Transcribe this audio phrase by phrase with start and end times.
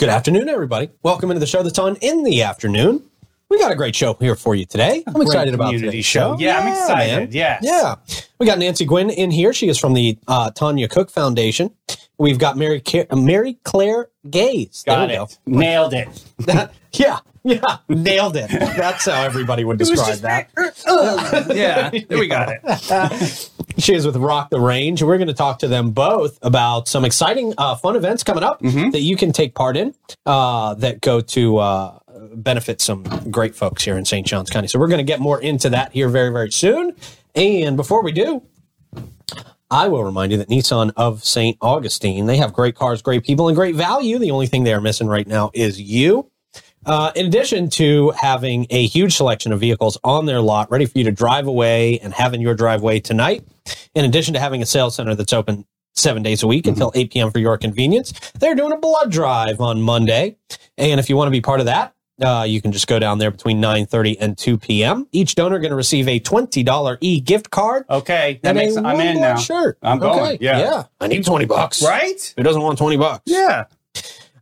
[0.00, 0.88] Good afternoon, everybody.
[1.02, 3.09] Welcome into the show that's on in the afternoon.
[3.50, 5.02] We got a great show here for you today.
[5.08, 6.36] I'm excited about community today's show.
[6.36, 6.38] show.
[6.38, 7.34] Yeah, I'm excited.
[7.34, 7.96] Yeah, Yeah.
[8.38, 9.52] We got Nancy Guinn in here.
[9.52, 11.70] She is from the uh, Tonya Kuc Foundation.
[12.16, 14.84] We've got Mary Ca- uh, Mary Claire Gaze.
[14.86, 15.38] Got we it.
[15.46, 16.24] Nailed it.
[16.46, 16.68] go.
[16.92, 17.18] yeah.
[17.42, 17.78] Yeah.
[17.88, 18.50] Nailed it.
[18.50, 20.50] That's how everybody would describe that.
[21.54, 23.50] yeah, there we got it.
[23.78, 25.02] She is with Rock the Range.
[25.02, 28.60] We're going to talk to them both about some exciting, uh, fun events coming up
[28.60, 28.90] Mm-hmm.
[28.90, 29.94] that you can take part in
[30.26, 31.98] uh, that go to uh,
[32.34, 34.26] benefit some great folks here in St.
[34.26, 34.68] Johns County.
[34.68, 36.94] So we're going to get more into that here very, very soon.
[37.34, 38.42] And before we do,
[39.70, 41.56] I will remind you that Nissan of St.
[41.60, 44.18] Augustine, they have great cars, great people, and great value.
[44.18, 46.30] The only thing they are missing right now is you.
[46.86, 50.98] Uh, in addition to having a huge selection of vehicles on their lot ready for
[50.98, 53.46] you to drive away and have in your driveway tonight,
[53.94, 57.12] in addition to having a sales center that's open seven days a week until 8
[57.12, 57.30] p.m.
[57.30, 60.36] for your convenience, they're doing a blood drive on Monday.
[60.78, 63.18] And if you want to be part of that, uh, you can just go down
[63.18, 65.06] there between 9.30 and 2 p.m.
[65.12, 67.84] Each donor going to receive a $20 e-gift card.
[67.88, 69.36] Okay, that makes I'm in now.
[69.36, 69.78] Shirt.
[69.82, 70.38] I'm going.
[70.40, 70.58] Yeah.
[70.58, 70.82] Yeah.
[71.00, 71.82] I need 20 bucks.
[71.82, 72.34] Right?
[72.36, 73.22] Who doesn't want 20 bucks?
[73.26, 73.64] Yeah.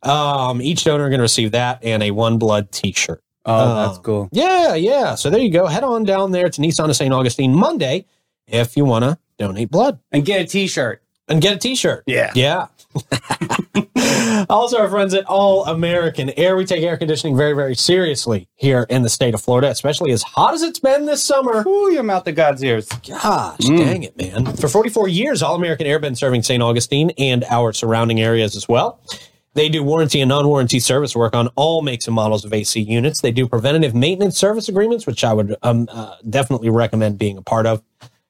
[0.02, 3.22] Um, each donor going to receive that and a one blood t-shirt.
[3.44, 4.28] Oh, that's cool.
[4.30, 5.14] Yeah, yeah.
[5.14, 5.66] So there you go.
[5.66, 7.12] Head on down there to Nissan of St.
[7.14, 8.04] Augustine Monday
[8.46, 11.02] if you want to donate blood And get a T-shirt.
[11.28, 12.04] and get a t-shirt.
[12.06, 12.30] Yeah.
[12.34, 12.66] Yeah.
[14.48, 18.86] also, our friends at All American Air, we take air conditioning very, very seriously here
[18.88, 21.64] in the state of Florida, especially as hot as it's been this summer.
[21.66, 22.88] Ooh, your mouth to God's ears.
[23.06, 24.56] Gosh, dang it, man.
[24.56, 26.62] For 44 years, All American Air been serving St.
[26.62, 29.00] Augustine and our surrounding areas as well.
[29.54, 32.80] They do warranty and non warranty service work on all makes and models of AC
[32.80, 33.20] units.
[33.20, 37.42] They do preventative maintenance service agreements, which I would um, uh, definitely recommend being a
[37.42, 37.82] part of.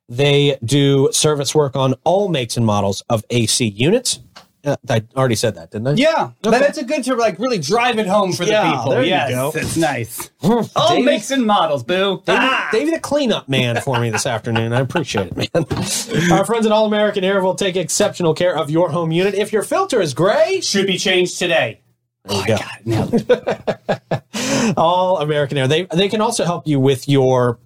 [0.09, 4.21] They do service work on all makes and models of AC units.
[4.65, 5.93] Uh, I already said that, didn't I?
[5.93, 8.91] Yeah, but it's a good to like really drive it home for the Yeah, people.
[8.91, 9.53] there you go.
[9.55, 10.31] it's nice.
[10.43, 12.23] all Davey- makes and models, boo.
[12.27, 12.69] Davey, Ah!
[12.73, 14.73] Davey the cleanup man for me this afternoon.
[14.73, 15.49] I appreciate it, man.
[16.33, 19.35] Our friends at All American Air will take exceptional care of your home unit.
[19.35, 21.81] If your filter is gray, Should be changed today.
[22.25, 22.57] there you go.
[22.57, 24.75] God, nailed it.
[24.77, 25.69] All American Air.
[25.69, 27.59] They they can also help you with your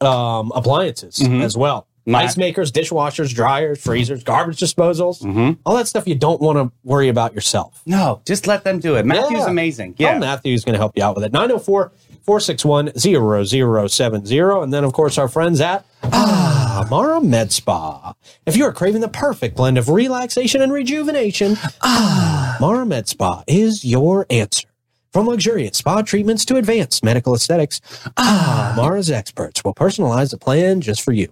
[0.00, 1.86] um, appliances as well.
[2.08, 6.70] My- Ice makers, dishwashers, dryers, freezers, garbage disposals, all that stuff you don't want to
[6.84, 7.82] worry about yourself.
[7.84, 9.04] No, just let them do it.
[9.04, 9.46] Matthew's Yeah.
[9.50, 9.94] amazing.
[9.98, 10.12] Yeah.
[10.12, 10.18] Yeah.
[10.20, 11.32] Matthew is going to help you out with it.
[11.32, 11.90] 904
[12.22, 14.38] 461 0070.
[14.62, 18.14] And then, of course, our friends at Ah, Mara Med Spa.
[18.46, 23.42] If you are craving the perfect blend of relaxation and rejuvenation, Ah, Mara Med Spa
[23.46, 24.68] is your answer.
[25.12, 27.80] From luxurious spa treatments to advanced medical aesthetics,
[28.18, 31.28] Ah, Mara's experts will personalize a plan just for you.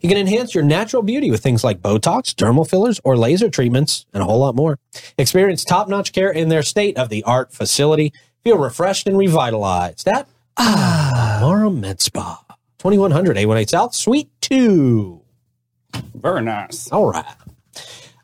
[0.00, 4.04] You can enhance your natural beauty with things like Botox, dermal fillers, or laser treatments,
[4.12, 4.78] and a whole lot more.
[5.16, 8.12] Experience top notch care in their state of the art facility.
[8.44, 12.44] Feel refreshed and revitalized at Ah, Mara Med Spa.
[12.78, 15.22] 2100 A1A South, Suite 2.
[16.14, 16.92] Very nice.
[16.92, 17.24] All right.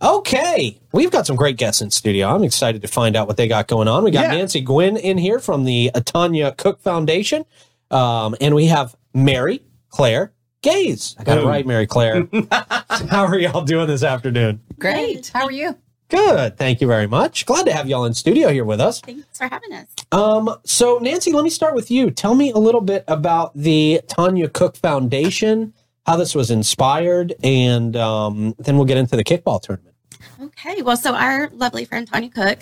[0.03, 0.79] Okay.
[0.93, 2.29] We've got some great guests in studio.
[2.29, 4.05] I'm excited to find out what they got going on.
[4.05, 4.35] We got Yeah.
[4.37, 7.45] Nancy Guinn in here from the Tonya Kuc Foundation.
[7.91, 10.33] Um, and we have Mary Claire
[10.63, 11.17] Gaze.
[11.19, 12.29] I got it right, Mary Claire.
[12.51, 14.61] How are y'all doing this afternoon?
[14.79, 15.29] Great.
[15.33, 15.77] How are you?
[16.09, 16.59] Good.
[16.59, 17.47] Thank you very much.
[17.47, 19.01] Glad to have y'all in studio here with us.
[19.01, 19.87] Thanks for having us.
[20.13, 22.11] Um, so Nancy, let me start with you.
[22.11, 25.73] Tell me a little bit about the Tonya Kuc Foundation,
[26.05, 29.95] how this was inspired, and um, then we'll get into the kickball tournament.
[30.43, 30.83] Okay.
[30.83, 32.59] Well, so our lovely friend Tonya Kuc,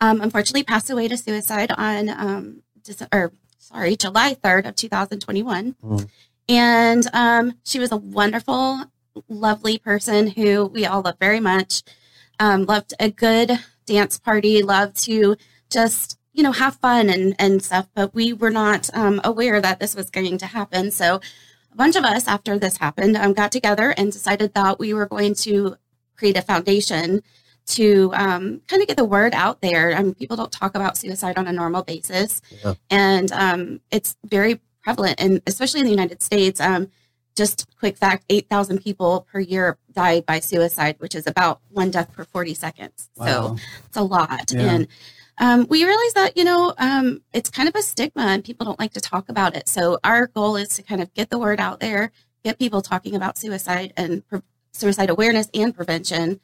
[0.00, 4.88] um, unfortunately passed away to suicide on, um, Dece- or sorry, July third of two
[4.88, 6.08] thousand twenty-one, Mm.
[6.48, 8.84] And um, she was a wonderful,
[9.28, 11.82] lovely person who we all love very much.
[12.38, 13.52] Um, loved a good
[13.86, 14.62] dance party.
[14.62, 15.36] Loved to
[15.70, 17.88] just you know have fun and and stuff.
[17.94, 20.90] But we were not um, aware that this was going to happen.
[20.90, 21.20] So
[21.72, 25.06] a bunch of us after this happened um, got together and decided that we were
[25.06, 25.76] going to
[26.16, 27.22] create a foundation
[27.66, 29.92] to um, kind of get the word out there.
[29.94, 32.74] I mean, people don't talk about suicide on a normal basis, Yeah.
[32.90, 36.60] and um, it's very prevalent, and especially in the United States.
[36.60, 36.88] Um,
[37.34, 41.90] just quick fact: eight thousand people per year die by suicide, which is about one
[41.90, 43.10] death per forty seconds.
[43.16, 43.26] Wow.
[43.26, 43.56] So
[43.88, 44.60] it's a lot, Yeah.
[44.72, 44.88] and
[45.38, 48.78] um, we realize that you know um, it's kind of a stigma, and people don't
[48.78, 49.68] like to talk about it.
[49.68, 52.10] So our goal is to kind of get the word out there,
[52.44, 54.40] get people talking about suicide and pre-
[54.76, 56.40] suicide awareness and prevention,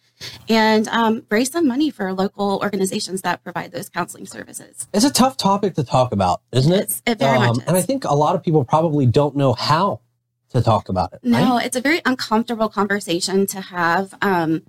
[0.48, 4.88] and um, raise some money for local organizations that provide those counseling services.
[4.92, 6.76] It's a tough topic to talk about, isn't it?
[6.76, 7.64] Um, It's- it very much is.
[7.66, 10.00] And I think a lot of people probably don't know how
[10.50, 11.20] to talk about it.
[11.22, 11.66] No, right?
[11.66, 14.14] it's a very uncomfortable conversation to have.
[14.22, 14.62] Um,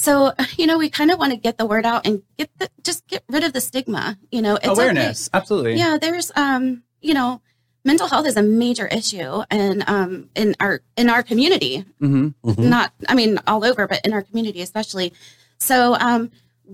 [0.00, 2.70] So, you know, we kind of want to get the word out and get the,
[2.84, 4.72] just get rid of the stigma, you know, it's okay.
[4.72, 5.28] Awareness.
[5.34, 5.74] Absolutely.
[5.74, 7.40] Yeah, there's um, you know,
[7.90, 10.10] mental health is a major issue and um
[10.42, 11.74] in our in our community.
[12.00, 12.58] hmm Mhm.
[12.74, 15.08] Not I mean all over, but in our community especially.
[15.70, 15.76] So,
[16.08, 16.22] um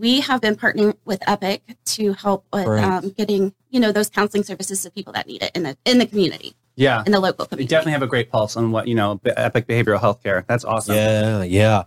[0.06, 1.62] we have been partnering with Epic
[1.94, 2.82] to help with Great.
[2.82, 5.96] um, getting, you know, those counseling services to people that need it in the in
[6.02, 7.05] the community, Yeah.
[7.06, 7.70] in the local You community.
[7.75, 10.44] definitely have a great pulse on what, you know, epic behavioral health care.
[10.49, 10.96] That's awesome.
[10.96, 11.81] Yeah, yeah.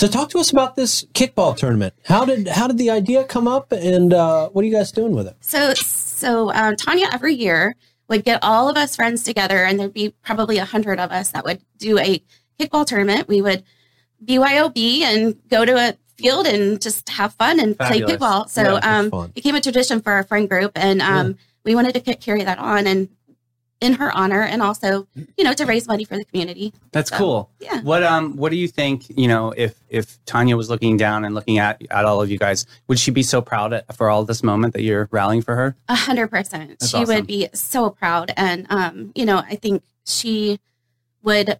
[0.00, 1.92] So talk to us about this kickball tournament.
[2.12, 5.12] How did how did the idea come up, and uh, what are you guys doing
[5.18, 5.36] with it?
[5.52, 7.76] So, so um, Tonya every year
[8.12, 11.30] would get all of us friends together, and there'd be probably a hundred of us
[11.30, 12.22] that would do a
[12.60, 13.26] kickball tournament.
[13.26, 13.64] We would
[14.22, 18.04] BYOB and go to a field and just have fun and Fabulous.
[18.04, 18.48] play kickball.
[18.50, 22.14] So, Yeah, um, became a tradition for our friend group, and um, we wanted to
[22.16, 23.08] carry that on and
[23.82, 25.06] in her honor, and also,
[25.36, 26.72] you know, to raise money for the community.
[26.92, 27.50] That's So, cool.
[27.60, 27.80] yeah.
[27.82, 31.34] What um what do you think, you know, if if Tonya was looking down and
[31.34, 34.24] looking at at all of you guys, would she be so proud at, for all
[34.24, 35.76] this moment that you're rallying for her?
[35.88, 36.78] A hundred percent.
[36.82, 37.06] She awesome.
[37.14, 38.32] would be so proud.
[38.36, 40.60] And um, you know, I think she
[41.22, 41.58] would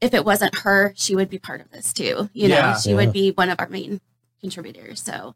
[0.00, 2.30] if it wasn't her, she would be part of this too.
[2.32, 2.96] You know, she Yeah.
[2.96, 4.00] would be one of our main
[4.40, 5.02] contributors.
[5.02, 5.34] So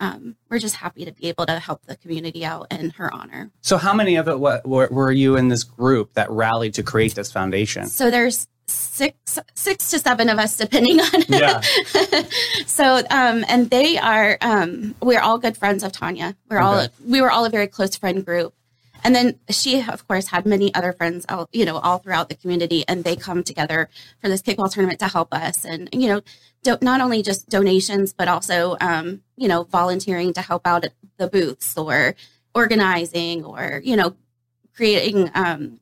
[0.00, 3.50] um, we're just happy to be able to help the community out in her honor.
[3.60, 6.82] So how many of it what, were, were you in this group that rallied to
[6.82, 7.86] create this foundation?
[7.86, 11.60] So there's six six to seven of us depending on Yeah.
[12.66, 16.36] so um and they are um we're all good friends of Tonya.
[16.48, 18.54] We're all we were all a very close friend group.
[19.02, 22.36] And then she of course had many other friends out, you know, all throughout the
[22.36, 23.88] community and they come together
[24.20, 26.20] for this kickball tournament to help us and you know,
[26.62, 30.92] do, not only just donations but also um, you know, volunteering to help out at
[31.16, 32.14] the booths or
[32.54, 34.14] organizing or, you know,
[34.74, 35.80] creating um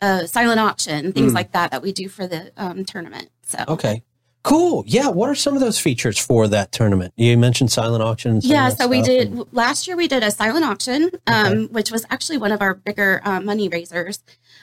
[0.00, 1.34] a silent auction, things Mm.
[1.34, 3.30] like that that we do for the um, tournament.
[3.42, 4.04] So Okay,
[4.44, 4.84] cool.
[4.86, 7.12] Yeah, what are some of those features for that tournament?
[7.16, 8.30] You mentioned silent auction.
[8.32, 9.96] and some yeah, so we did and- last year.
[9.96, 13.68] We did a silent auction, um, which was actually one of our bigger uh, money
[13.68, 14.20] raisers,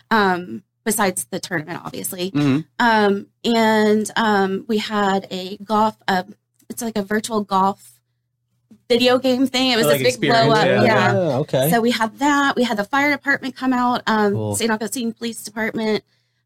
[0.10, 2.32] um, besides the tournament, obviously.
[2.32, 2.66] Mhm.
[2.80, 5.98] Um, and um, we had a golf.
[6.08, 6.24] Uh,
[6.70, 8.00] it's like a virtual golf
[8.88, 9.72] video game thing.
[9.72, 10.66] It was Like this big blow up.
[10.66, 10.84] yeah.
[10.84, 11.14] Yeah.
[11.14, 11.70] Yeah, okay.
[11.72, 12.56] So we had that.
[12.56, 14.04] We had the fire department come out.
[14.08, 14.56] Um, Cool.
[14.56, 14.72] St.
[14.72, 16.04] Augustine Police Department.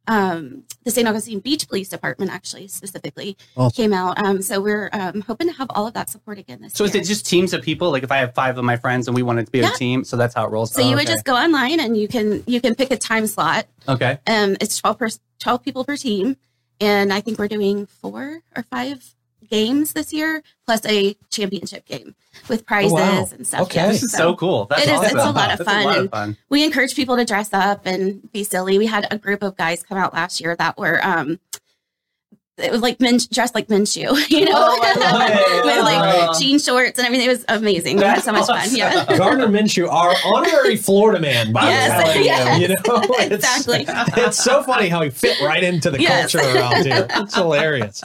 [0.09, 1.07] Um, the St.
[1.07, 3.75] Augustine Beach Police Department actually specifically Awesome.
[3.75, 4.17] came out.
[4.19, 6.89] Um, so we're um, hoping to have all of that support again this So year.
[6.89, 7.91] is it just teams of people?
[7.91, 9.71] Like if I have five of my friends and we wanted to be Yeah.
[9.71, 10.71] a team, so that's how it rolls.
[10.73, 13.27] So Oh, you would just go online and you can you can pick a time
[13.27, 13.67] slot.
[13.88, 14.17] okay.
[14.25, 15.09] Um, it's twelve per,
[15.39, 16.38] twelve people per team,
[16.81, 19.15] and I think we're doing four or five
[19.50, 22.16] games this year, plus a championship game
[22.48, 23.28] with prizes wow.
[23.34, 23.62] and stuff.
[23.63, 23.80] Okay.
[23.81, 24.66] Yeah, This is so cool.
[24.66, 25.18] That's It is- awesome.
[25.18, 26.38] it's a lot of That's fun, A lot of and- fun.
[26.50, 28.78] we encourage people to dress up and be silly.
[28.78, 31.40] We had a group of guys come out last year that were um
[32.59, 35.65] it was like men dressed like Minshew, you know, Oh, I love it.
[35.65, 37.27] with like jean shorts and everything.
[37.27, 37.97] It was amazing.
[37.97, 38.67] We had so much fun.
[38.71, 39.06] Yeah.
[39.17, 42.25] Gardner Minshew, our honorary Florida man, by Yes, the way.
[42.25, 42.59] yes.
[42.61, 42.75] You know,
[43.19, 43.85] it's, Exactly.
[44.23, 46.31] It's so funny how he fit right into the Yes.
[46.33, 47.07] culture around here.
[47.09, 48.01] It's hilarious.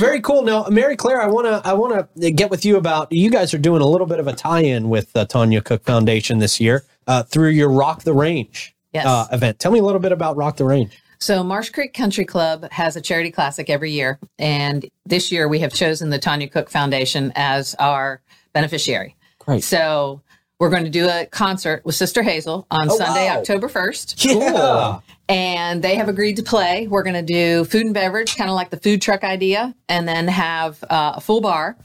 [0.00, 0.42] Very cool.
[0.42, 3.52] Now, Mary Claire, I want to I want to get with you about you guys
[3.54, 6.84] are doing a little bit of a tie-in with the Tonya Kuc Foundation this year
[7.06, 9.04] uh, through your Rock the Range Yes.
[9.06, 9.58] uh, event.
[9.58, 10.90] Tell me a little bit about Rock the Range.
[11.20, 15.58] So Marsh Creek Country Club has a charity classic every year, and this year we
[15.60, 18.20] have chosen the Tonya Kuc Foundation as our
[18.52, 19.16] beneficiary.
[19.40, 19.64] Great.
[19.64, 20.22] So
[20.60, 23.38] we're going to do a concert with Sister Hazel on Oh, Sunday, wow.
[23.38, 25.00] October first, Yeah.
[25.28, 26.86] and they have agreed to play.
[26.86, 30.06] We're going to do food and beverage, kind of like the food truck idea, and
[30.06, 31.76] then have uh, a full bar,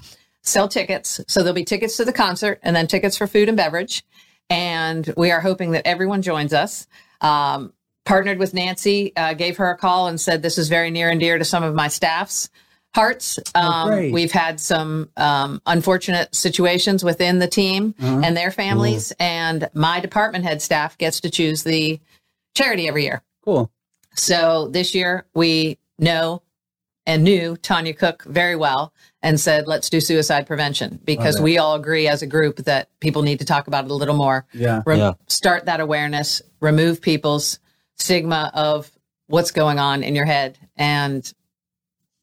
[0.44, 1.20] sell tickets.
[1.28, 4.04] So there'll be tickets to the concert, and then tickets for food and beverage.
[4.50, 6.86] And we are hoping that everyone joins us.
[7.22, 7.74] Um,
[8.06, 11.20] partnered with Nancy, uh, gave her a call and said, This is very near and
[11.20, 12.50] dear to some of my staff's
[12.94, 13.40] hearts.
[13.56, 14.14] Um, great.
[14.14, 20.46] we've had some um, unfortunate situations within the team and their families, and my department
[20.46, 22.00] head staff gets to choose the
[22.56, 23.24] charity every year.
[23.44, 23.72] Cool.
[24.16, 26.44] So this year we know
[27.06, 31.58] and knew Tonya Kuc very well and said, let's do suicide prevention because Love we
[31.58, 34.46] all agree as a group that people need to talk about it a little more.
[34.54, 34.84] Yeah.
[34.86, 35.14] Rem- Yeah.
[35.28, 37.60] Start that awareness, remove people's
[37.98, 38.92] stigma of
[39.28, 40.58] what's going on in your head.
[40.76, 41.32] And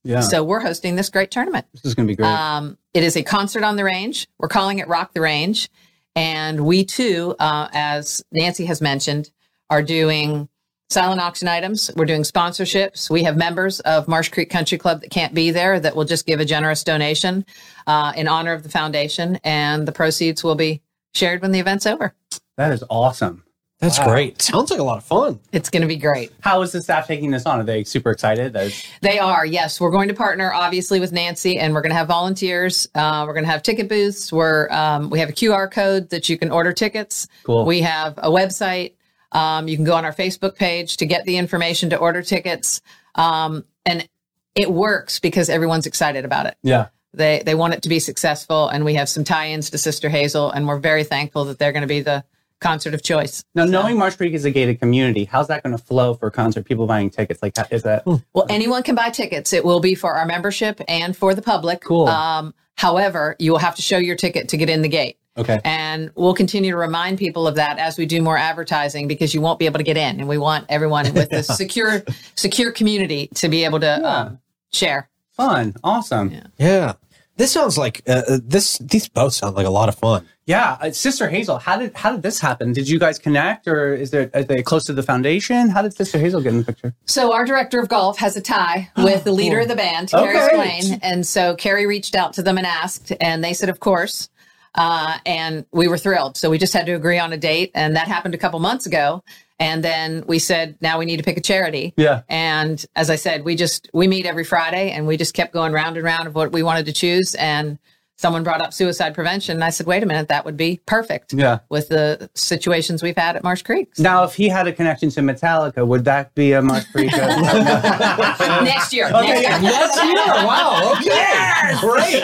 [0.04, 0.20] Yeah.
[0.20, 1.66] so we're hosting this great tournament.
[1.72, 2.26] this is gonna be great.
[2.28, 4.28] Um, it is a concert on the range.
[4.38, 5.68] We're calling it Rock the Range.
[6.16, 9.30] And we too, uh, as Nancy has mentioned,
[9.68, 10.48] are doing
[10.88, 11.88] silent auction items.
[11.94, 13.08] We're doing sponsorships.
[13.08, 16.26] We have members of Marsh Creek Country Club that can't be there that will just
[16.26, 17.44] give a generous donation
[17.86, 19.38] uh, in honor of the foundation.
[19.44, 20.82] And the proceeds will be
[21.14, 22.12] shared when the event's over.
[22.56, 23.44] that is awesome.
[23.80, 24.08] That's Wow.
[24.08, 24.42] great.
[24.42, 25.40] Sounds like a lot of fun.
[25.52, 26.32] It's going to be great.
[26.40, 27.60] How is the staff taking this on?
[27.60, 28.52] Are they super excited?
[28.52, 29.80] That's- They are, yes.
[29.80, 32.86] We're going to partner obviously with Nancy, and we're going to have volunteers.
[32.94, 34.30] Uh, we're going to have ticket booths.
[34.32, 37.26] We're um, we have a QR code that you can order tickets.
[37.44, 37.64] Cool.
[37.64, 38.94] We have a website.
[39.32, 42.82] Um, you can go on our Facebook page to get the information to order tickets,
[43.14, 44.06] um, and
[44.54, 46.56] it works because everyone's excited about it.
[46.62, 46.88] yeah.
[47.14, 50.50] They they want it to be successful, and we have some tie-ins to Sister Hazel,
[50.50, 52.22] and we're very thankful that they're going to be the
[52.60, 53.42] concert of choice.
[53.54, 56.64] Now, knowing Marsh Creek is a gated community, how's that going to flow for concert?
[56.64, 58.04] People buying tickets, like, is that?
[58.06, 59.52] Well, anyone can buy tickets.
[59.52, 61.80] It will be for our membership and for the public.
[61.80, 62.08] Cool.
[62.08, 65.16] Um, however, you will have to show your ticket to get in the gate.
[65.36, 65.60] Okay.
[65.64, 69.40] And we'll continue to remind people of that as we do more advertising because you
[69.40, 72.02] won't be able to get in, and we want everyone with a secure,
[72.34, 74.38] secure community to be able to um,
[74.72, 75.08] share.
[75.32, 75.74] Fun.
[75.82, 76.30] Awesome.
[76.30, 76.46] Yeah.
[76.58, 76.92] Yeah.
[77.36, 78.76] This sounds like uh, uh, this.
[78.78, 80.28] These both sound like a lot of fun.
[80.58, 82.72] Uh, Sister Hazel, how did how did this happen?
[82.72, 85.68] Did you guys connect, or is there are they close to the foundation?
[85.68, 86.94] How did Sister Hazel get in the picture?
[87.06, 90.32] So our director of golf has a tie with the leader of the band, Okay.
[90.32, 93.80] Carrie Swain, and so Carrie reached out to them and asked, and they said, of
[93.80, 94.28] course.
[94.72, 96.36] Uh, and we were thrilled.
[96.36, 98.86] So we just had to agree on a date, and that happened a couple months
[98.86, 99.24] ago.
[99.58, 101.92] And then we said, now we need to pick a charity.
[101.96, 102.22] Yeah.
[102.28, 105.72] And as I said, we just we meet every Friday, and we just kept going
[105.72, 107.34] round and round of what we wanted to choose.
[107.34, 107.78] And
[108.20, 111.32] someone brought up suicide prevention, and I said, wait a minute, that would be perfect.
[111.32, 111.60] Yeah.
[111.70, 113.98] With the situations we've had at Marsh Creek.
[113.98, 117.10] Now, if he had a connection to Metallica, would that be a Marsh Creek?
[117.12, 119.06] next year.
[119.06, 119.70] Okay, next year.
[119.70, 120.44] Yes, yeah.
[120.44, 120.92] Wow.
[120.96, 121.80] Okay.
[121.80, 122.22] Great.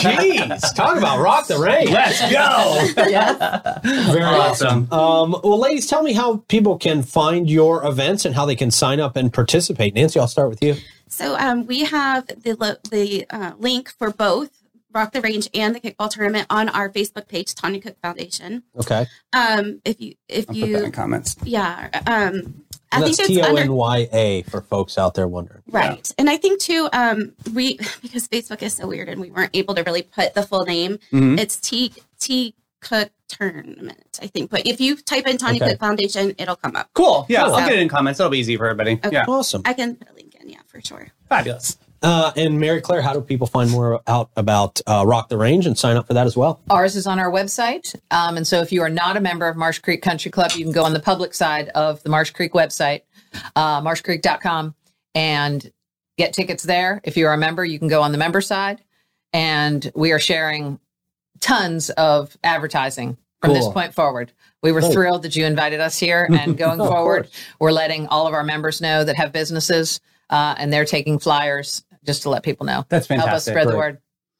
[0.00, 0.74] Jeez.
[0.74, 1.90] Talk about rock the rain.
[1.90, 3.04] Let's go.
[3.06, 3.80] yeah.
[3.82, 4.90] Very Awesome.
[4.90, 8.70] Um, well, ladies, tell me how people can find your events and how they can
[8.70, 9.94] sign up and participate.
[9.94, 10.76] Nancy, I'll start with you.
[11.08, 14.63] So um, we have the lo- the uh, link for both
[14.94, 18.62] Rock the Range and the kickball tournament on our Facebook page, Tonya Kuc Foundation.
[18.78, 19.06] Okay.
[19.32, 21.36] Um, if you if I'll put that you in comments.
[21.44, 25.14] yeah, um, I that's think T it's O under N Y A for folks out
[25.14, 25.62] there wondering.
[25.70, 29.50] right, and I think too um, we because Facebook is so weird and we weren't
[29.54, 30.98] able to really put the full name.
[31.12, 31.38] Mhm.
[31.40, 34.50] It's T T Cook Tournament, I think.
[34.50, 35.72] But if you type in Tonya Okay.
[35.72, 36.90] Kuc Foundation, it'll come up.
[36.94, 37.26] Cool.
[37.28, 37.54] Yeah, Cool.
[37.54, 38.18] I'll get it in comments.
[38.18, 38.92] That'll be easy for everybody.
[39.04, 39.10] Okay.
[39.10, 39.24] Yeah.
[39.26, 39.62] Awesome.
[39.64, 41.08] I can put a link in, yeah, for sure.
[41.28, 41.78] Fabulous.
[42.04, 45.64] Uh, and Mary Claire, how do people find more out about uh, Rock the Range
[45.66, 46.60] and sign up for that as well?
[46.68, 47.96] Ours is on our website.
[48.10, 50.64] Um, and so if you are not a member of Marsh Creek Country Club, you
[50.64, 53.02] can go on the public side of the Marsh Creek website,
[53.56, 54.74] uh, marshcreek.com,
[55.14, 55.72] and
[56.18, 57.00] get tickets there.
[57.04, 58.82] If you're a member, you can go on the member side.
[59.32, 60.78] And we are sharing
[61.40, 64.30] tons of advertising from this point forward.
[64.62, 64.92] We were Cool.
[64.92, 66.28] thrilled that you invited us here.
[66.38, 70.54] And going Of forward, we're letting all of our members know that have businesses uh,
[70.58, 72.84] and they're taking flyers just to let people know.
[72.88, 73.28] That's fantastic.
[73.28, 73.98] Help us spread the word.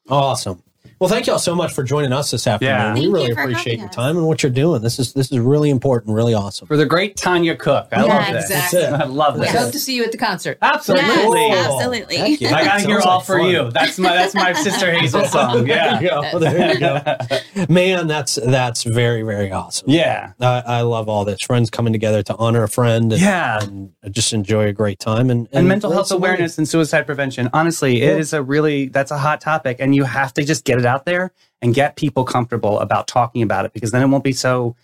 [0.09, 0.61] Awesome.
[0.99, 2.73] Well, thank y'all so much for joining us this afternoon.
[2.73, 2.93] Yeah.
[2.93, 4.81] We Thank really you appreciate your time and what you're doing.
[4.81, 6.67] This is this is really important, really awesome.
[6.67, 7.87] For the great Tonya Kuc.
[7.91, 8.43] I Yeah, love this.
[8.45, 8.79] exactly.
[8.79, 9.01] That's it.
[9.01, 9.51] I love We this.
[9.55, 10.57] hope to see you at the concert.
[10.61, 11.41] Absolutely.
[11.47, 12.15] Yes, absolutely.
[12.15, 12.55] Heck yeah.
[12.55, 13.49] I gotta hear Sounds all like for fun.
[13.49, 13.71] you.
[13.71, 15.65] That's my that's my sister Hazel song.
[15.65, 16.31] There you Yeah.
[16.31, 16.39] go.
[16.39, 17.65] There you go.
[17.67, 19.89] Man, that's that's very very awesome.
[19.89, 20.31] Yeah.
[20.39, 21.41] I, I love all this.
[21.41, 23.11] Friends coming together to honor a friend.
[23.11, 23.61] And, Yeah.
[23.61, 27.49] and just enjoy a great time and And mental health awareness and suicide prevention.
[27.53, 28.17] Honestly, it Yeah.
[28.17, 31.05] is a really that's a hot topic and you have to just get it out
[31.05, 34.75] there and get people comfortable about talking about it because then it won't be so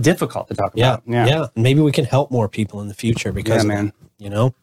[0.00, 1.02] difficult to talk Yeah, about.
[1.06, 1.46] yeah, Yeah.
[1.56, 3.92] Maybe we can help more people in the future because Yeah, man.
[4.18, 4.54] you know.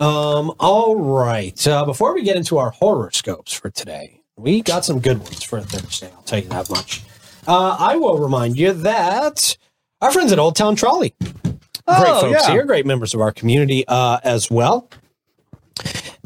[0.00, 0.52] Um.
[0.58, 1.66] All right.
[1.66, 5.60] Uh, before we get into our horoscopes for today, we got some good ones for
[5.60, 6.10] Thursday.
[6.14, 7.02] I'll tell you that much.
[7.46, 9.56] Uh, I will remind you that
[10.00, 12.50] our friends at Old Town Trolley, great Oh, folks yeah.
[12.52, 14.88] here, great members of our community uh, as well,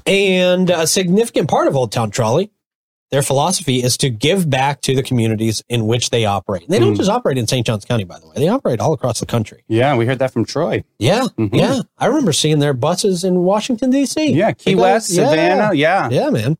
[0.07, 2.50] and a significant part of Old Town Trolley.
[3.12, 6.68] Their philosophy is to give back to the communities in which they operate.
[6.68, 6.98] They don't Mm.
[6.98, 7.64] just operate in St.
[7.64, 8.34] Johns County, by the way.
[8.36, 9.62] They operate all across the country.
[9.68, 10.82] Yeah, we heard that from Troy.
[10.98, 11.50] Yeah, Mhm.
[11.54, 11.80] yeah.
[11.98, 14.32] I remember seeing their buses in Washington D.C.
[14.32, 15.28] Yeah, Key West, yeah.
[15.28, 15.75] Savannah.
[15.75, 16.08] Yeah.
[16.10, 16.58] Yeah, man.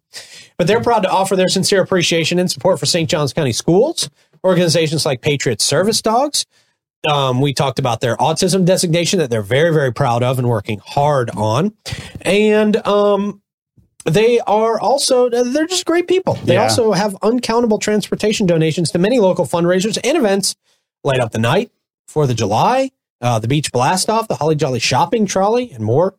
[0.57, 3.11] But they're proud to offer their sincere appreciation and support for St.
[3.11, 4.09] Johns County schools,
[4.45, 6.47] organizations like Patriot Service Dogs.
[7.11, 10.81] Um, we talked about their autism designation that they're very, very proud of and working
[10.85, 11.73] hard on.
[12.23, 13.43] And um,
[14.07, 16.35] they are also, they're just great people.
[16.45, 16.63] They Yeah.
[16.65, 20.55] also have uncountable transportation donations to many local fundraisers and events.
[21.05, 21.71] Light Up the Night,
[22.09, 26.15] Fourth of July, uh, the Beach Blast Off, the Holly Jolly Shopping Trolley, and more.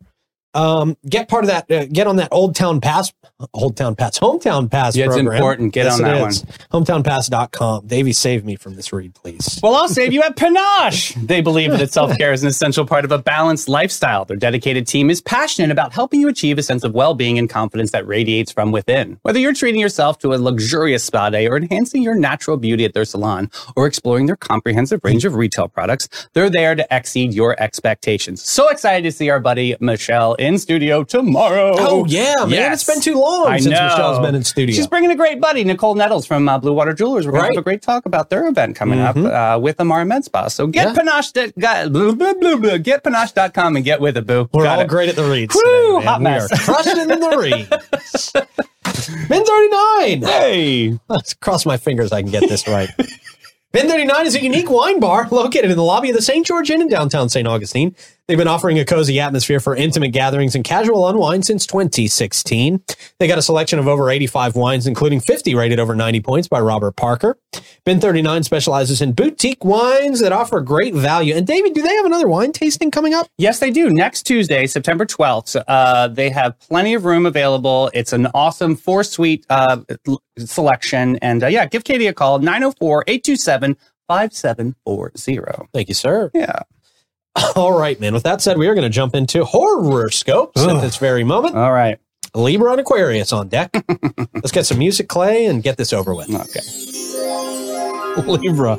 [0.58, 1.72] Um, get part of that.
[1.72, 3.14] Uh, get on that Old Town Pass,
[3.54, 4.96] Old Town Pass, Hometown Pass.
[4.96, 5.36] Yeah, it's program.
[5.36, 5.74] important.
[5.74, 6.44] Get on it that is.
[6.72, 7.86] Hometownpass.com.
[7.86, 9.60] Davey, save me from this read, please.
[9.62, 11.14] Well, I'll save you at Panache.
[11.14, 14.26] They believe that self care is an essential part of a balanced lifestyle.
[14.26, 17.48] Their dedicated team is passionate about helping you achieve a sense of well being and
[17.48, 19.20] confidence that radiates from within.
[19.22, 22.96] Whether you're treating yourself to a luxurious spa day or enhancing your natural beauty at
[22.96, 27.56] their salon or exploring their comprehensive range of retail products, they're there to exceed your
[27.62, 28.42] expectations.
[28.42, 31.74] So excited to see our buddy Michelle in studio tomorrow.
[31.78, 32.50] Oh yeah, man!
[32.52, 32.82] Yes.
[32.88, 33.88] It's been too long I since know.
[33.88, 34.74] Michelle's been in studio.
[34.76, 37.26] She's bringing a great buddy, Nicole Nettles from uh, Blue Water Jewelers.
[37.26, 37.50] We're going Right.
[37.50, 40.48] to have a great talk about their event coming up uh, with Amara Med Spa.
[40.48, 40.94] So get Yeah.
[40.94, 44.48] panache, got- blah, blah, blah, blah, get panache.com and get with it, boo.
[44.54, 44.88] We're Got all it.
[44.88, 45.54] great at the reads.
[45.56, 46.50] Woo, hot we mess.
[46.52, 48.32] are crushing the reads.
[49.30, 50.22] Bin 39.
[50.22, 51.00] Hey.
[51.10, 52.90] Let's cross my fingers I can get this right.
[53.74, 56.46] Bin 39 is a unique wine bar located in the lobby of the St.
[56.46, 57.48] George Inn in downtown St.
[57.48, 57.96] Augustine.
[58.28, 62.84] They've been offering a cozy atmosphere for intimate gatherings and casual unwind since 2016.
[63.20, 66.60] They got a selection of over 85 wines, including 50 rated over 90 points by
[66.60, 67.38] Robert Parker.
[67.86, 71.36] Bin 39 specializes in boutique wines that offer great value.
[71.36, 73.30] And David, do they have another wine tasting coming up?
[73.38, 73.90] Yes, they do.
[73.90, 77.90] Next Tuesday, September 12th, uh, they have plenty of room available.
[77.94, 79.78] It's an awesome four suite uh,
[80.38, 81.16] selection.
[81.22, 83.78] And uh, yeah, give Katie a call, 904 827
[84.10, 85.70] 5740.
[85.74, 86.30] Thank you, sir.
[86.34, 86.64] Yeah.
[87.56, 88.14] All right, man.
[88.14, 91.56] With that said, we are going to jump into horoscopes at this very moment.
[91.56, 92.00] All right.
[92.34, 93.72] Libra and Aquarius on deck.
[94.34, 96.30] Let's get some music, Clay, and get this over with.
[96.30, 96.60] Okay.
[98.28, 98.76] Libra.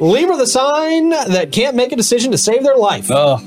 [0.00, 3.10] Libra, the sign that can't make a decision to save their life.
[3.10, 3.38] Oh,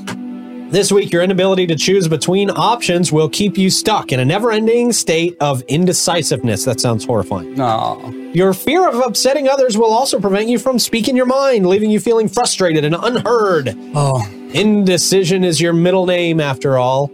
[0.71, 4.51] This week, your inability to choose between options will keep you stuck in a never
[4.53, 6.63] ending state of indecisiveness.
[6.63, 7.55] That sounds horrifying.
[7.55, 8.17] no.
[8.33, 11.99] Your fear of upsetting others will also prevent you from speaking your mind, leaving you
[11.99, 13.75] feeling frustrated and unheard.
[13.93, 17.11] Oh, Indecision is your middle name, after all.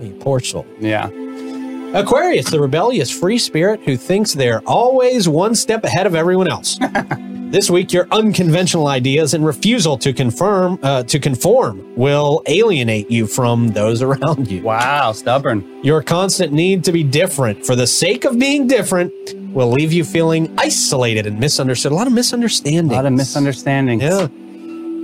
[0.00, 0.64] You poor soul.
[0.78, 1.08] yeah.
[1.92, 6.78] Aquarius, the rebellious free spirit who thinks they're always one step ahead of everyone else.
[7.50, 13.26] this week, your unconventional ideas and refusal to confirm uh, to conform will alienate you
[13.26, 14.62] from those around you.
[14.62, 15.84] Wow, stubborn.
[15.84, 19.12] Your constant need to be different for the sake of being different
[19.52, 21.92] will leave you feeling isolated and misunderstood.
[21.92, 22.92] A lot of misunderstanding.
[22.92, 24.02] A lot of misunderstandings.
[24.02, 24.28] Yeah.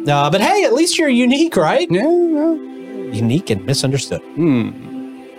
[0.09, 1.91] Uh, but hey, at least you're unique, right?
[1.91, 2.53] Yeah, yeah.
[3.12, 4.23] Unique and misunderstood.
[4.23, 4.71] Hmm.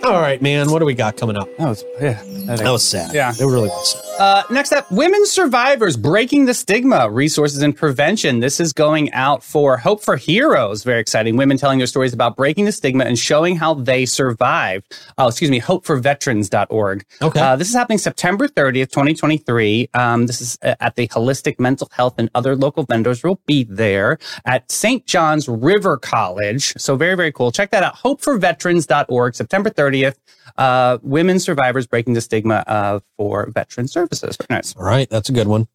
[0.04, 0.70] All right, man.
[0.70, 1.48] What do we got coming up?
[1.56, 2.22] That was, yeah.
[2.46, 3.14] That was sad.
[3.14, 3.32] Yeah.
[3.32, 4.07] It really was sad.
[4.18, 8.40] Uh, next up, women survivors breaking the stigma, resources and prevention.
[8.40, 10.82] This is going out for Hope for Heroes.
[10.82, 11.36] Very exciting.
[11.36, 14.92] Women telling their stories about breaking the stigma and showing how they survived.
[15.18, 17.04] Oh, excuse me, hopeforveterans.org.
[17.22, 17.40] Okay.
[17.40, 19.90] Uh, this is happening September 30th, 2023.
[19.94, 23.62] Um, this is uh, at the Holistic Mental Health and other local vendors will be
[23.62, 25.06] there at St.
[25.06, 26.74] John's River College.
[26.76, 27.52] So very, very cool.
[27.52, 27.94] Check that out.
[27.96, 30.16] Hopeforveterans.org, September 30th.
[30.56, 34.36] Uh, women survivors breaking the stigma uh, for veteran services.
[34.48, 34.74] Very nice.
[34.76, 35.68] All right, that's a good one.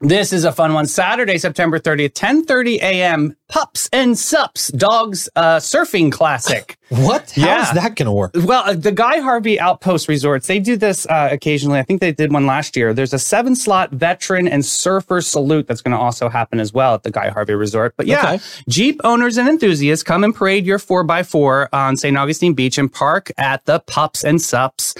[0.00, 0.86] This is a fun one.
[0.86, 3.36] Saturday, September 30th, 10:30 a.m.
[3.48, 6.76] Pups and Sups Dogs uh, Surfing Classic.
[6.90, 7.30] What?
[7.32, 7.72] How is Yeah.
[7.74, 8.30] that going to work?
[8.34, 11.78] Well, uh, the Guy Harvey Outpost Resorts, they do this uh, occasionally.
[11.78, 12.94] I think they did one last year.
[12.94, 16.94] There's a seven slot veteran and surfer salute that's going to also happen as well
[16.94, 17.92] at the Guy Harvey Resort.
[17.98, 18.44] But yeah, Okay.
[18.70, 22.16] Jeep owners and enthusiasts come and parade your 4x4 on St.
[22.16, 24.94] Augustine Beach and park at the Pups and Sups.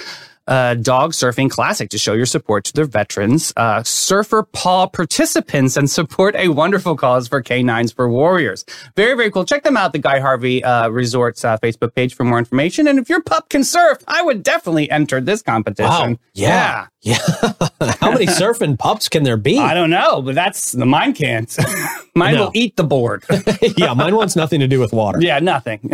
[0.49, 5.77] Uh, dog surfing classic to show your support to their veterans, uh, surfer paw participants,
[5.77, 8.65] and support a wonderful cause for canines for warriors.
[8.95, 9.45] Very, very cool.
[9.45, 12.87] Check them out, the Guy Harvey uh, Resorts uh, Facebook page for more information.
[12.87, 16.13] And if your pup can surf, I would definitely enter this competition.
[16.13, 16.17] Wow.
[16.33, 16.87] Yeah.
[17.03, 17.17] Yeah.
[18.01, 19.59] How many surfing pups can there be?
[19.59, 21.55] I don't know, but that's the mine can't.
[22.15, 22.45] mine No.
[22.45, 23.23] will eat the board.
[23.77, 25.21] yeah, mine wants nothing to do with water.
[25.21, 25.91] yeah, nothing.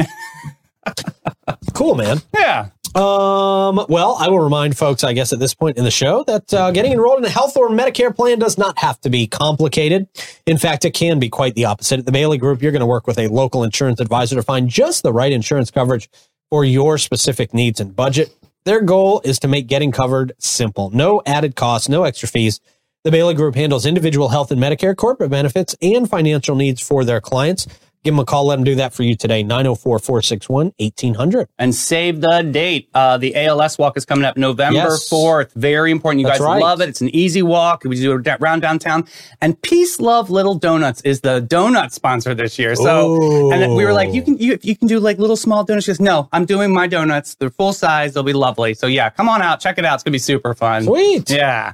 [1.73, 2.21] Cool, man.
[2.33, 2.69] yeah.
[2.95, 6.53] Um, well, I will remind folks, I guess, at this point in the show that
[6.53, 10.07] uh, getting enrolled in a health or Medicare plan does not have to be complicated.
[10.45, 11.99] In fact, it can be quite the opposite.
[11.99, 14.69] At the Bailey Group, you're going to work with a local insurance advisor to find
[14.69, 16.09] just the right insurance coverage
[16.49, 18.33] for your specific needs and budget.
[18.63, 20.89] Their goal is to make getting covered simple.
[20.91, 22.61] No added costs, no extra fees.
[23.03, 27.19] The Bailey Group handles individual health and Medicare corporate benefits and financial needs for their
[27.19, 27.67] clients.
[28.05, 28.45] Give them a call.
[28.45, 29.41] Let them do that for you today.
[29.43, 31.47] 904 461 1800.
[31.57, 32.87] and save the date.
[32.93, 35.09] Uh, the ALS walk is coming up November Yes.
[35.09, 35.51] 4th.
[35.55, 36.21] Very important.
[36.21, 36.61] You That's guys right.
[36.61, 36.89] love it.
[36.89, 37.83] It's an easy walk.
[37.83, 39.07] We do it around downtown.
[39.41, 42.75] And Peace Love Little Donuts is the donut sponsor this year.
[42.75, 45.85] So, and we were like, you can, you, you can do like little small donuts.
[45.85, 47.33] She goes, no, I'm doing my donuts.
[47.35, 48.13] They're full size.
[48.13, 48.75] They'll be lovely.
[48.75, 49.59] So yeah, come on out.
[49.61, 49.95] Check it out.
[49.95, 50.83] It's going to be super fun.
[50.83, 51.29] Sweet.
[51.31, 51.73] Yeah.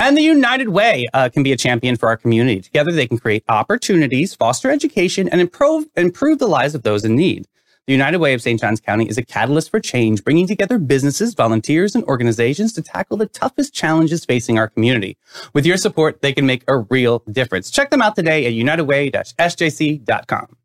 [0.00, 2.60] And the United Way uh, can be a champion for our community.
[2.60, 7.16] Together, they can create opportunities, foster education, and improve improve the lives of those in
[7.16, 7.46] need.
[7.86, 8.60] The United Way of St.
[8.60, 13.16] Johns County is a catalyst for change, bringing together businesses, volunteers, and organizations to tackle
[13.16, 15.16] the toughest challenges facing our community.
[15.54, 17.70] With your support, they can make a real difference.
[17.70, 20.56] Check them out today at unitedway-sjc.com.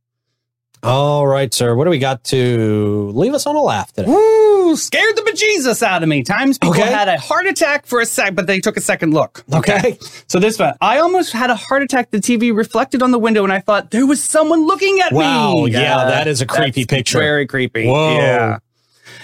[0.83, 1.75] All right, sir.
[1.75, 4.09] What do we got to leave us on a laugh today?
[4.09, 4.75] Woo!
[4.75, 6.23] Scared the bejesus out of me.
[6.23, 6.91] Times people Okay.
[6.91, 9.43] had a heart attack for a sec, but they took a second look.
[9.53, 9.97] Okay.
[10.27, 12.11] So this one, I almost had a heart attack.
[12.11, 15.53] The TV reflected on the window, and I thought there was someone looking at Wow,
[15.53, 15.61] me.
[15.61, 15.65] Wow.
[15.67, 17.19] Yeah, that is a creepy picture.
[17.19, 17.87] Very creepy.
[17.87, 18.17] Whoa.
[18.17, 18.57] Yeah.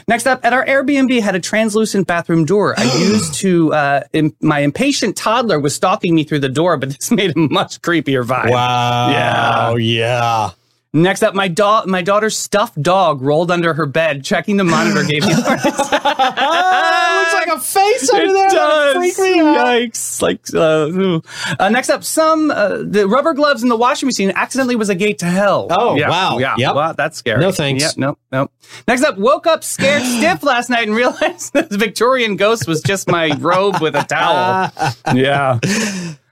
[0.07, 2.73] Next up, at our Airbnb had a translucent bathroom door.
[2.77, 6.89] I used to, uh, im- my impatient toddler was stalking me through the door, but
[6.91, 8.49] this made a much creepier vibe.
[8.51, 9.09] Wow.
[9.09, 9.69] Yeah.
[9.71, 10.51] Oh yeah.
[10.91, 14.23] Next up, my dog, my daughter's stuffed dog rolled under her bed.
[14.23, 16.01] Checking the monitor gave me a heart attack.
[17.19, 18.49] looks like a face under It there.
[18.49, 18.95] does.
[18.95, 19.57] Freak me out.
[19.67, 20.19] Yikes!
[20.19, 21.21] Like, uh,
[21.63, 24.95] uh, next up, some uh, the rubber gloves in the washing machine accidentally was a
[24.95, 25.67] gate to hell.
[25.69, 26.39] Oh, yeah, wow.
[26.39, 26.75] Yeah, Yep.
[26.75, 27.39] wow, that's scary.
[27.39, 27.83] No thanks.
[27.83, 28.51] Yep, nope, nope.
[28.87, 33.07] Next up, woke up scared stiff last night and realized this Victorian ghost was just
[33.07, 34.71] my robe with a towel.
[35.15, 35.59] yeah.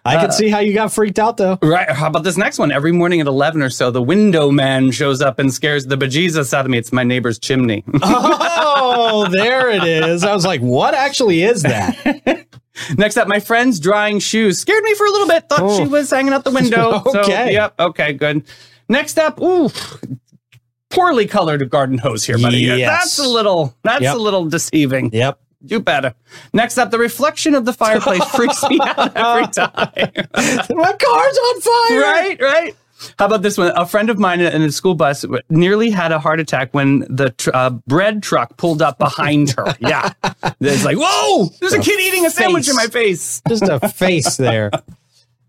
[0.08, 1.58] I Uh, can see how you got freaked out though.
[1.62, 1.90] Right.
[1.90, 2.72] How about this next one?
[2.72, 6.54] Every morning at 11 or so, the window man shows up and scares the bejesus
[6.54, 6.78] out of me.
[6.78, 7.84] It's my neighbor's chimney.
[8.80, 10.24] Oh, there it is.
[10.24, 12.46] I was like, what actually is that?
[12.98, 15.50] Next up, my friend's drying shoes scared me for a little bit.
[15.50, 15.78] Thought Oh.
[15.78, 17.02] she was hanging out the window.
[17.12, 17.54] So, Okay.
[17.54, 17.74] yep.
[17.80, 18.14] Okay.
[18.14, 18.44] Good.
[18.88, 19.70] Next up, ooh,
[20.90, 22.60] poorly colored garden hose here, buddy.
[22.60, 22.88] Yes.
[22.90, 23.76] That's a little.
[23.84, 24.16] That's Yep.
[24.16, 25.10] a little deceiving.
[25.14, 25.40] Yep.
[25.68, 26.14] Do better.
[26.54, 29.68] Next up, the reflection of the fireplace freaks me out every time.
[30.78, 32.02] My car's on fire.
[32.02, 32.38] right.
[32.42, 32.76] Right.
[33.20, 33.72] How about this one?
[33.76, 37.30] A friend of mine in a school bus nearly had a heart attack when the
[37.30, 39.76] tr- uh, bread truck pulled up behind her.
[39.80, 40.14] Yeah.
[40.60, 42.70] It's like, whoa, there's a kid eating a sandwich face.
[42.72, 43.42] in my face.
[43.48, 44.72] Just a face there.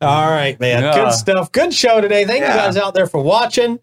[0.02, 0.82] All right, man.
[0.82, 0.94] Yeah.
[1.06, 1.50] Good stuff.
[1.50, 2.26] Good show today.
[2.26, 3.80] Thank you guys out there for watching.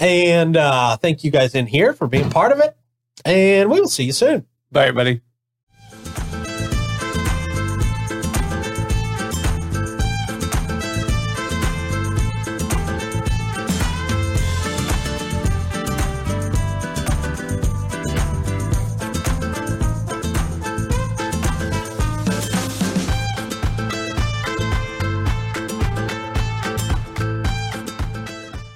[0.00, 2.76] And uh, thank you guys in here for being part of it.
[3.24, 4.46] And we will see you soon.
[4.70, 5.20] Bye, everybody.